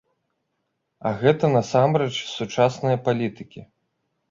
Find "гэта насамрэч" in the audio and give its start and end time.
1.21-2.09